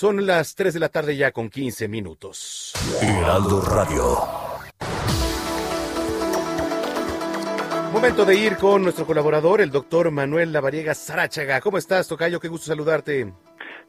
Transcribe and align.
Son 0.00 0.24
las 0.24 0.54
3 0.54 0.74
de 0.74 0.78
la 0.78 0.90
tarde 0.90 1.16
ya 1.16 1.32
con 1.32 1.50
15 1.50 1.88
minutos. 1.88 2.72
Heraldo 3.02 3.60
Radio. 3.62 4.16
Momento 7.92 8.24
de 8.24 8.36
ir 8.36 8.56
con 8.58 8.84
nuestro 8.84 9.04
colaborador, 9.04 9.60
el 9.60 9.72
doctor 9.72 10.12
Manuel 10.12 10.52
Lavariega 10.52 10.94
Sarachaga. 10.94 11.60
¿Cómo 11.60 11.78
estás, 11.78 12.06
Tocayo? 12.06 12.38
Qué 12.38 12.46
gusto 12.46 12.68
saludarte. 12.68 13.34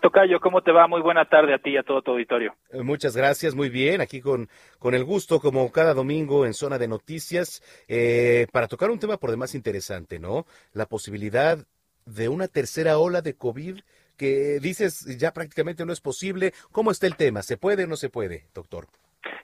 Tocayo, 0.00 0.40
¿cómo 0.40 0.62
te 0.62 0.72
va? 0.72 0.88
Muy 0.88 1.02
buena 1.02 1.28
tarde 1.28 1.52
a 1.52 1.58
ti 1.58 1.72
y 1.72 1.76
a 1.76 1.82
todo 1.82 2.00
tu 2.00 2.12
auditorio. 2.12 2.56
Eh, 2.70 2.80
muchas 2.80 3.14
gracias, 3.14 3.54
muy 3.54 3.68
bien. 3.68 4.00
Aquí 4.00 4.22
con, 4.22 4.48
con 4.78 4.94
el 4.94 5.04
gusto, 5.04 5.38
como 5.38 5.70
cada 5.70 5.92
domingo 5.92 6.46
en 6.46 6.54
Zona 6.54 6.78
de 6.78 6.88
Noticias, 6.88 7.62
eh, 7.88 8.46
para 8.52 8.68
tocar 8.68 8.90
un 8.90 8.98
tema 8.98 9.18
por 9.18 9.30
demás 9.30 9.54
interesante, 9.54 10.18
¿no? 10.18 10.46
La 10.72 10.86
posibilidad 10.86 11.58
de 12.06 12.30
una 12.30 12.48
tercera 12.48 12.96
ola 12.96 13.20
de 13.20 13.34
COVID 13.34 13.80
que 14.20 14.58
dices 14.60 15.18
ya 15.18 15.32
prácticamente 15.32 15.86
no 15.86 15.94
es 15.94 16.02
posible. 16.02 16.52
¿Cómo 16.72 16.90
está 16.90 17.06
el 17.06 17.16
tema? 17.16 17.40
¿Se 17.40 17.56
puede 17.56 17.84
o 17.84 17.86
no 17.86 17.96
se 17.96 18.10
puede, 18.10 18.44
doctor? 18.54 18.84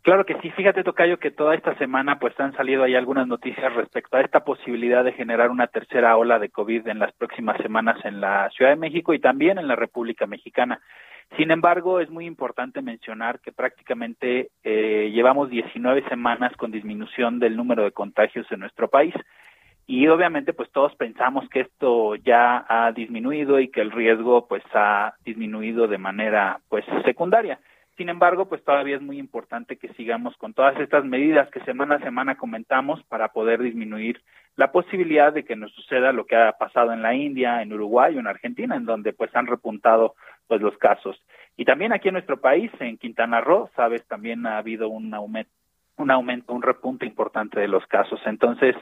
Claro 0.00 0.24
que 0.24 0.34
sí, 0.40 0.50
fíjate 0.50 0.82
Tocayo 0.82 1.18
que 1.18 1.30
toda 1.30 1.54
esta 1.54 1.76
semana 1.76 2.18
pues 2.18 2.38
han 2.40 2.56
salido 2.56 2.82
ahí 2.82 2.94
algunas 2.94 3.28
noticias 3.28 3.72
respecto 3.74 4.16
a 4.16 4.22
esta 4.22 4.40
posibilidad 4.40 5.04
de 5.04 5.12
generar 5.12 5.50
una 5.50 5.66
tercera 5.66 6.16
ola 6.16 6.38
de 6.38 6.48
COVID 6.48 6.88
en 6.88 6.98
las 6.98 7.12
próximas 7.12 7.58
semanas 7.58 8.02
en 8.04 8.20
la 8.20 8.48
Ciudad 8.50 8.70
de 8.70 8.78
México 8.78 9.12
y 9.12 9.20
también 9.20 9.58
en 9.58 9.68
la 9.68 9.76
República 9.76 10.26
Mexicana. 10.26 10.80
Sin 11.36 11.50
embargo, 11.50 12.00
es 12.00 12.10
muy 12.10 12.24
importante 12.24 12.80
mencionar 12.80 13.40
que 13.40 13.52
prácticamente 13.52 14.50
eh, 14.64 15.10
llevamos 15.12 15.50
19 15.50 16.08
semanas 16.08 16.52
con 16.56 16.72
disminución 16.72 17.38
del 17.38 17.56
número 17.56 17.84
de 17.84 17.92
contagios 17.92 18.46
en 18.50 18.60
nuestro 18.60 18.88
país 18.88 19.14
y 19.86 20.06
obviamente 20.08 20.52
pues 20.52 20.70
todos 20.70 20.94
pensamos 20.96 21.48
que 21.48 21.60
esto 21.60 22.14
ya 22.16 22.64
ha 22.68 22.92
disminuido 22.92 23.60
y 23.60 23.68
que 23.68 23.80
el 23.80 23.90
riesgo 23.90 24.46
pues 24.46 24.62
ha 24.74 25.14
disminuido 25.24 25.88
de 25.88 25.98
manera 25.98 26.60
pues 26.68 26.84
secundaria. 27.04 27.58
Sin 27.96 28.08
embargo, 28.08 28.48
pues 28.48 28.64
todavía 28.64 28.96
es 28.96 29.02
muy 29.02 29.18
importante 29.18 29.76
que 29.76 29.92
sigamos 29.94 30.34
con 30.38 30.54
todas 30.54 30.78
estas 30.80 31.04
medidas 31.04 31.50
que 31.50 31.60
semana 31.60 31.96
a 31.96 32.00
semana 32.00 32.36
comentamos 32.36 33.02
para 33.04 33.28
poder 33.28 33.60
disminuir 33.62 34.22
la 34.56 34.72
posibilidad 34.72 35.32
de 35.32 35.44
que 35.44 35.56
nos 35.56 35.72
suceda 35.72 36.12
lo 36.12 36.24
que 36.24 36.36
ha 36.36 36.52
pasado 36.52 36.92
en 36.92 37.02
la 37.02 37.14
India, 37.14 37.60
en 37.60 37.72
Uruguay 37.72 38.16
o 38.16 38.20
en 38.20 38.26
Argentina, 38.26 38.76
en 38.76 38.86
donde 38.86 39.12
pues 39.12 39.34
han 39.36 39.46
repuntado 39.46 40.14
pues 40.46 40.62
los 40.62 40.76
casos. 40.78 41.20
Y 41.56 41.66
también 41.66 41.92
aquí 41.92 42.08
en 42.08 42.14
nuestro 42.14 42.40
país, 42.40 42.70
en 42.80 42.96
Quintana 42.96 43.40
Roo, 43.40 43.68
sabes, 43.76 44.06
también 44.06 44.46
ha 44.46 44.58
habido 44.58 44.88
un 44.88 45.12
aumento 45.12 45.50
un 45.98 46.10
aumento, 46.10 46.52
un 46.52 46.62
repunte 46.62 47.06
importante 47.06 47.60
de 47.60 47.68
los 47.68 47.86
casos. 47.86 48.20
Entonces, 48.24 48.74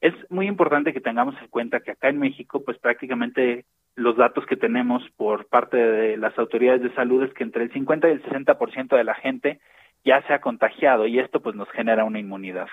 es 0.00 0.14
muy 0.30 0.46
importante 0.46 0.92
que 0.92 1.00
tengamos 1.00 1.34
en 1.40 1.48
cuenta 1.48 1.80
que 1.80 1.92
acá 1.92 2.08
en 2.08 2.18
México, 2.18 2.62
pues 2.64 2.78
prácticamente 2.78 3.64
los 3.94 4.16
datos 4.16 4.46
que 4.46 4.56
tenemos 4.56 5.02
por 5.16 5.48
parte 5.48 5.76
de 5.76 6.16
las 6.16 6.38
autoridades 6.38 6.82
de 6.82 6.94
salud 6.94 7.24
es 7.24 7.34
que 7.34 7.42
entre 7.42 7.64
el 7.64 7.72
50 7.72 8.08
y 8.08 8.12
el 8.12 8.22
60% 8.22 8.96
de 8.96 9.04
la 9.04 9.14
gente 9.14 9.60
ya 10.04 10.24
se 10.26 10.32
ha 10.32 10.40
contagiado 10.40 11.06
y 11.06 11.18
esto 11.18 11.40
pues 11.40 11.56
nos 11.56 11.68
genera 11.70 12.04
una 12.04 12.20
inmunidad. 12.20 12.68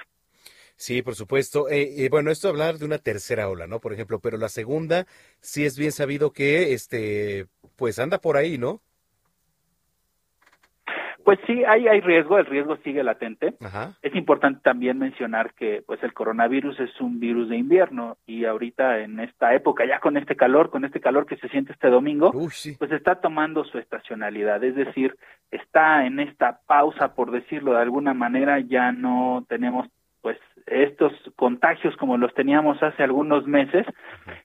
Sí, 0.78 1.02
por 1.02 1.16
supuesto. 1.16 1.70
Eh, 1.70 2.10
bueno, 2.12 2.32
esto 2.32 2.50
hablar 2.50 2.78
de 2.78 2.86
una 2.86 2.98
tercera 2.98 3.50
ola, 3.50 3.66
¿no? 3.66 3.80
Por 3.80 3.94
ejemplo, 3.94 4.20
pero 4.20 4.38
la 4.38 4.50
segunda 4.50 5.08
sí 5.40 5.66
es 5.66 5.78
bien 5.78 5.94
sabido 5.94 6.34
que, 6.34 6.74
este, 6.74 7.48
pues 7.78 7.98
anda 7.98 8.20
por 8.20 8.36
ahí, 8.38 8.58
¿no? 8.58 8.82
Pues 11.26 11.40
sí, 11.48 11.64
hay, 11.66 11.88
hay 11.88 12.02
riesgo, 12.02 12.38
el 12.38 12.46
riesgo 12.46 12.78
sigue 12.78 13.04
latente. 13.04 13.56
Es 14.04 14.16
importante 14.16 14.60
también 14.64 15.00
mencionar 15.00 15.56
que 15.56 15.84
pues 15.86 16.02
el 16.04 16.14
coronavirus 16.14 16.80
es 16.80 17.02
un 17.02 17.20
virus 17.20 17.50
de 17.50 17.58
invierno 17.58 18.18
y 18.28 18.46
ahorita 18.46 19.00
en 19.00 19.20
esta 19.20 19.56
época, 19.56 19.88
ya 19.88 20.00
con 20.00 20.18
este 20.18 20.36
calor, 20.36 20.70
con 20.70 20.86
este 20.86 21.02
calor 21.02 21.26
que 21.26 21.38
se 21.38 21.50
siente 21.50 21.74
este 21.74 21.90
domingo, 21.90 22.32
pues 22.32 22.92
está 22.92 23.16
tomando 23.16 23.64
su 23.66 23.80
estacionalidad, 23.80 24.64
es 24.64 24.76
decir, 24.76 25.16
está 25.50 26.06
en 26.06 26.20
esta 26.20 26.60
pausa, 26.68 27.16
por 27.16 27.32
decirlo 27.32 27.74
de 27.74 27.82
alguna 27.82 28.14
manera, 28.14 28.60
ya 28.60 28.92
no 28.92 29.46
tenemos 29.50 29.88
pues 30.22 30.38
estos 30.68 31.14
contagios 31.36 31.96
como 31.98 32.18
los 32.18 32.34
teníamos 32.34 32.82
hace 32.82 33.04
algunos 33.04 33.46
meses. 33.46 33.86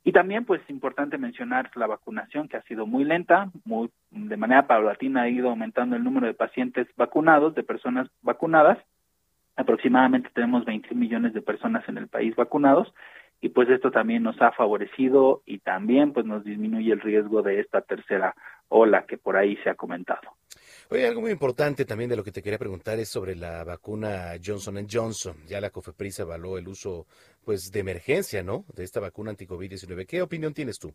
Y 0.05 0.13
también 0.13 0.45
pues 0.45 0.61
importante 0.69 1.19
mencionar 1.19 1.71
la 1.75 1.87
vacunación 1.87 2.49
que 2.49 2.57
ha 2.57 2.63
sido 2.63 2.87
muy 2.87 3.05
lenta, 3.05 3.51
muy 3.65 3.91
de 4.11 4.37
manera 4.37 4.67
paulatina 4.67 5.23
ha 5.23 5.29
ido 5.29 5.51
aumentando 5.51 5.97
el 5.97 6.05
número 6.05 6.27
de 6.27 6.35
pacientes 6.35 6.87
vacunados, 6.97 7.55
de 7.55 7.63
personas 7.63 8.09
vacunadas. 8.23 8.79
Aproximadamente 9.57 10.31
tenemos 10.35 10.65
20 10.65 10.95
millones 10.95 11.35
de 11.35 11.43
personas 11.43 11.89
en 11.89 11.99
el 11.99 12.09
país 12.09 12.35
vacunados 12.35 12.93
y 13.41 13.49
pues 13.51 13.69
esto 13.71 13.91
también 13.91 14.23
nos 14.23 14.41
ha 14.43 14.53
favorecido 14.53 15.43
y 15.47 15.59
también 15.59 16.13
pues 16.13 16.27
nos 16.27 16.45
disminuye 16.45 16.93
el 16.93 17.01
riesgo 17.01 17.43
de 17.43 17.61
esta 17.61 17.81
tercera 17.81 18.35
ola 18.69 19.07
que 19.07 19.17
por 19.17 19.37
ahí 19.37 19.57
se 19.63 19.71
ha 19.71 19.75
comentado. 19.75 20.37
Oye, 20.91 21.07
algo 21.07 21.21
muy 21.21 21.31
importante 21.31 21.85
también 21.85 22.11
de 22.11 22.17
lo 22.17 22.25
que 22.25 22.33
te 22.33 22.43
quería 22.43 22.59
preguntar 22.59 22.99
es 22.99 23.09
sobre 23.09 23.37
la 23.37 23.65
vacuna 23.65 24.33
Johnson 24.45 24.87
Johnson. 24.91 25.37
Ya 25.47 25.61
la 25.61 25.71
COFEPRIS 25.71 26.21
avaló 26.21 26.59
el 26.59 26.69
uso 26.69 27.07
pues 27.45 27.71
de 27.71 27.81
emergencia, 27.81 28.43
¿no? 28.43 28.65
De 28.75 28.85
esta 28.85 29.01
vacuna 29.01 29.31
anti-COVID-19. 29.31 30.07
¿Qué 30.07 30.21
opinión 30.21 30.53
tienes 30.53 30.79
tú? 30.79 30.93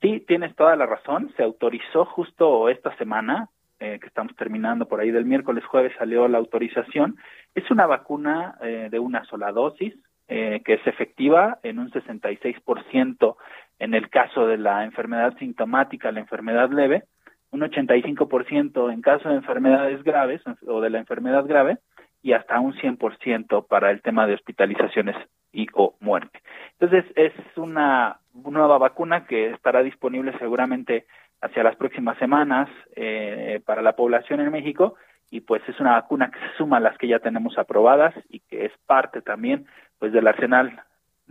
Sí, 0.00 0.24
tienes 0.26 0.54
toda 0.56 0.76
la 0.76 0.86
razón. 0.86 1.32
Se 1.36 1.42
autorizó 1.42 2.04
justo 2.06 2.68
esta 2.68 2.96
semana, 2.96 3.48
eh, 3.78 3.98
que 4.00 4.06
estamos 4.06 4.34
terminando 4.36 4.86
por 4.86 5.00
ahí 5.00 5.10
del 5.10 5.26
miércoles, 5.26 5.64
jueves 5.64 5.92
salió 5.98 6.26
la 6.28 6.38
autorización. 6.38 7.16
Es 7.54 7.70
una 7.70 7.86
vacuna 7.86 8.56
eh, 8.62 8.88
de 8.90 8.98
una 8.98 9.24
sola 9.24 9.52
dosis, 9.52 9.94
eh, 10.28 10.62
que 10.64 10.74
es 10.74 10.86
efectiva 10.86 11.58
en 11.62 11.78
un 11.78 11.90
66% 11.90 13.36
en 13.78 13.94
el 13.94 14.08
caso 14.08 14.46
de 14.46 14.58
la 14.58 14.84
enfermedad 14.84 15.36
sintomática, 15.38 16.12
la 16.12 16.20
enfermedad 16.20 16.70
leve, 16.70 17.04
un 17.50 17.60
85% 17.62 18.92
en 18.92 19.02
caso 19.02 19.28
de 19.28 19.34
enfermedades 19.34 20.02
graves 20.04 20.40
o 20.66 20.80
de 20.80 20.90
la 20.90 20.98
enfermedad 20.98 21.44
grave 21.46 21.78
y 22.22 22.32
hasta 22.32 22.60
un 22.60 22.74
100% 22.74 23.66
para 23.66 23.90
el 23.90 24.02
tema 24.02 24.26
de 24.26 24.34
hospitalizaciones 24.34 25.16
y 25.52 25.66
o 25.74 25.96
muerte. 26.00 26.40
Entonces 26.78 27.04
es 27.16 27.32
una 27.56 28.19
nueva 28.34 28.78
vacuna 28.78 29.26
que 29.26 29.50
estará 29.50 29.82
disponible 29.82 30.36
seguramente 30.38 31.06
hacia 31.40 31.62
las 31.62 31.76
próximas 31.76 32.18
semanas 32.18 32.68
eh, 32.96 33.60
para 33.64 33.82
la 33.82 33.96
población 33.96 34.40
en 34.40 34.50
México 34.50 34.94
y 35.30 35.40
pues 35.40 35.62
es 35.68 35.78
una 35.80 35.92
vacuna 35.92 36.30
que 36.30 36.38
se 36.38 36.56
suma 36.56 36.78
a 36.78 36.80
las 36.80 36.98
que 36.98 37.08
ya 37.08 37.20
tenemos 37.20 37.56
aprobadas 37.58 38.14
y 38.28 38.40
que 38.40 38.66
es 38.66 38.72
parte 38.86 39.22
también 39.22 39.66
pues 39.98 40.12
del 40.12 40.26
arsenal 40.26 40.82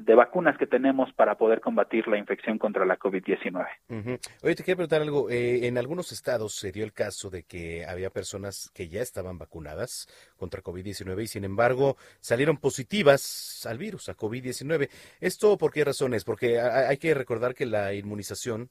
de 0.06 0.16
vacunas 0.16 0.58
que 0.58 0.68
tenemos 0.68 1.12
para 1.14 1.36
poder 1.36 1.62
combatir 1.62 2.08
la 2.08 2.18
infección 2.18 2.58
contra 2.58 2.86
la 2.86 2.98
COVID-19. 2.98 3.68
Oye, 4.44 4.56
te 4.56 4.64
quiero 4.64 4.78
preguntar 4.78 5.02
algo. 5.02 5.30
Eh, 5.30 5.68
en 5.68 5.78
algunos 5.78 6.12
estados 6.12 6.56
se 6.56 6.72
dio 6.72 6.84
el 6.84 6.94
caso 6.94 7.30
de 7.30 7.44
que 7.44 7.86
había 7.86 8.10
personas 8.10 8.72
que 8.74 8.88
ya 8.88 9.02
estaban 9.02 9.38
vacunadas 9.38 10.08
contra 10.38 10.62
COVID-19 10.62 11.24
y 11.24 11.28
sin 11.28 11.44
embargo 11.44 11.98
salieron 12.20 12.58
positivas 12.58 13.66
al 13.70 13.78
virus, 13.78 14.10
a 14.10 14.16
COVID-19. 14.16 14.90
¿Esto 15.20 15.58
por 15.58 15.72
qué 15.72 15.84
razones? 15.84 16.24
Porque 16.24 16.60
hay 16.60 16.98
que 16.98 17.14
recordar 17.14 17.54
que 17.54 17.66
la 17.66 17.94
inmunización 17.94 18.70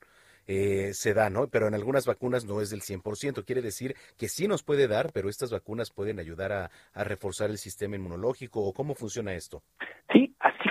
eh, 0.49 0.95
se 0.95 1.13
da, 1.13 1.29
¿no? 1.29 1.49
Pero 1.49 1.69
en 1.69 1.75
algunas 1.75 2.07
vacunas 2.07 2.47
no 2.47 2.63
es 2.63 2.71
del 2.71 2.81
100%. 2.81 3.45
Quiere 3.45 3.61
decir 3.61 3.95
que 4.17 4.29
sí 4.29 4.49
nos 4.49 4.63
puede 4.63 4.89
dar, 4.89 5.13
pero 5.13 5.29
estas 5.29 5.51
vacunas 5.51 5.91
pueden 5.91 6.19
ayudar 6.19 6.53
a, 6.53 6.71
a 6.95 7.05
reforzar 7.05 7.51
el 7.51 7.59
sistema 7.59 7.97
inmunológico. 7.97 8.65
¿O 8.65 8.73
cómo 8.73 8.95
funciona 8.95 9.35
esto? 9.35 9.63
Sí, 10.11 10.28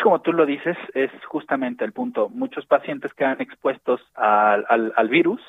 como 0.07 0.21
tú 0.21 0.31
lo 0.31 0.45
dices, 0.45 0.77
es 0.93 1.11
justamente 1.25 1.83
el 1.83 1.91
punto. 1.91 2.29
Muchos 2.29 2.65
pacientes 2.65 3.13
quedan 3.13 3.41
expuestos 3.41 3.99
al, 4.15 4.65
al, 4.69 4.93
al 4.95 5.09
virus, 5.09 5.41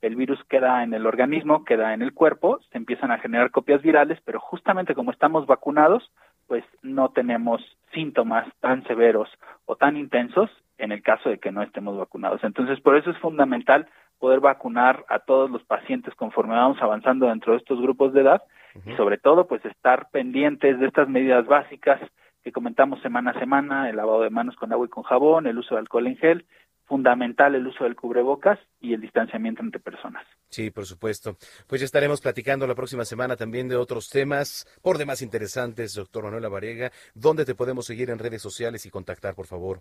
el 0.00 0.16
virus 0.16 0.42
queda 0.48 0.82
en 0.82 0.94
el 0.94 1.04
organismo, 1.04 1.66
queda 1.66 1.92
en 1.92 2.00
el 2.00 2.14
cuerpo, 2.14 2.58
se 2.72 2.78
empiezan 2.78 3.10
a 3.10 3.18
generar 3.18 3.50
copias 3.50 3.82
virales, 3.82 4.18
pero 4.24 4.40
justamente 4.40 4.94
como 4.94 5.10
estamos 5.10 5.44
vacunados, 5.44 6.10
pues 6.46 6.64
no 6.80 7.10
tenemos 7.10 7.60
síntomas 7.92 8.48
tan 8.60 8.84
severos 8.84 9.28
o 9.66 9.76
tan 9.76 9.98
intensos 9.98 10.48
en 10.78 10.92
el 10.92 11.02
caso 11.02 11.28
de 11.28 11.38
que 11.38 11.52
no 11.52 11.60
estemos 11.60 11.98
vacunados. 11.98 12.42
Entonces, 12.42 12.80
por 12.80 12.96
eso 12.96 13.10
es 13.10 13.18
fundamental 13.18 13.86
poder 14.18 14.40
vacunar 14.40 15.04
a 15.10 15.18
todos 15.18 15.50
los 15.50 15.62
pacientes 15.64 16.14
conforme 16.14 16.54
vamos 16.54 16.80
avanzando 16.80 17.26
dentro 17.26 17.52
de 17.52 17.58
estos 17.58 17.82
grupos 17.82 18.14
de 18.14 18.22
edad 18.22 18.42
y 18.86 18.96
sobre 18.96 19.18
todo 19.18 19.46
pues 19.46 19.62
estar 19.66 20.08
pendientes 20.10 20.80
de 20.80 20.86
estas 20.86 21.06
medidas 21.06 21.46
básicas 21.46 22.00
que 22.46 22.52
comentamos 22.52 23.02
semana 23.02 23.32
a 23.32 23.40
semana, 23.40 23.90
el 23.90 23.96
lavado 23.96 24.22
de 24.22 24.30
manos 24.30 24.54
con 24.54 24.72
agua 24.72 24.86
y 24.86 24.88
con 24.88 25.02
jabón, 25.02 25.48
el 25.48 25.58
uso 25.58 25.74
de 25.74 25.80
alcohol 25.80 26.06
en 26.06 26.16
gel, 26.16 26.46
fundamental 26.84 27.56
el 27.56 27.66
uso 27.66 27.82
del 27.82 27.96
cubrebocas 27.96 28.60
y 28.80 28.94
el 28.94 29.00
distanciamiento 29.00 29.62
entre 29.62 29.80
personas. 29.80 30.24
Sí, 30.48 30.70
por 30.70 30.86
supuesto. 30.86 31.36
Pues 31.66 31.80
ya 31.80 31.86
estaremos 31.86 32.20
platicando 32.20 32.68
la 32.68 32.76
próxima 32.76 33.04
semana 33.04 33.34
también 33.34 33.66
de 33.66 33.74
otros 33.74 34.08
temas 34.10 34.64
por 34.80 34.96
demás 34.96 35.22
interesantes, 35.22 35.96
doctor 35.96 36.22
Manuel 36.22 36.48
Variega. 36.48 36.92
¿Dónde 37.16 37.44
te 37.44 37.56
podemos 37.56 37.84
seguir 37.84 38.10
en 38.10 38.20
redes 38.20 38.42
sociales 38.42 38.86
y 38.86 38.90
contactar, 38.90 39.34
por 39.34 39.46
favor? 39.46 39.80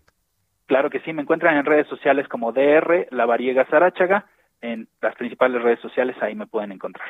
Claro 0.66 0.90
que 0.90 1.02
sí, 1.02 1.14
me 1.14 1.22
encuentran 1.22 1.58
en 1.58 1.66
redes 1.66 1.88
sociales 1.88 2.28
como 2.28 2.52
DR 2.52 3.10
La 3.12 3.28
Variega 3.28 3.70
Sarachaga, 3.70 4.26
en 4.62 4.90
las 5.04 5.16
principales 5.18 5.62
redes 5.62 5.82
sociales, 5.82 6.16
ahí 6.20 6.34
me 6.34 6.48
pueden 6.48 6.72
encontrar. 6.72 7.08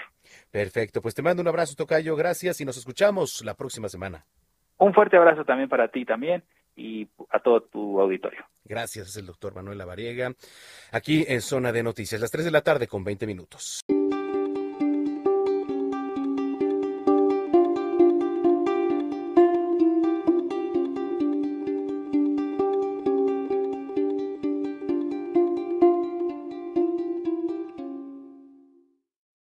Perfecto, 0.52 1.02
pues 1.02 1.16
te 1.16 1.22
mando 1.22 1.42
un 1.42 1.48
abrazo, 1.48 1.76
Tocayo, 1.78 2.18
gracias 2.18 2.60
y 2.60 2.66
nos 2.66 2.76
escuchamos 2.76 3.42
la 3.46 3.54
próxima 3.54 3.88
semana. 3.88 4.26
Un 4.78 4.94
fuerte 4.94 5.18
abrazo 5.18 5.46
también 5.46 5.70
para 5.70 5.88
ti 5.88 6.06
también 6.06 6.44
y 6.76 7.08
a 7.30 7.40
todo 7.40 7.62
tu 7.62 8.00
auditorio. 8.00 8.46
Gracias, 8.64 9.10
es 9.10 9.18
el 9.18 9.28
doctor 9.28 9.56
Manuel 9.56 9.78
Lavariega, 9.78 10.34
aquí 10.92 11.24
en 11.28 11.42
Zona 11.42 11.72
de 11.72 11.84
Noticias, 11.84 12.20
las 12.20 12.32
3 12.32 12.46
de 12.46 12.52
la 12.52 12.62
tarde 12.62 12.88
con 12.88 13.04
20 13.04 13.28
minutos. 13.28 13.82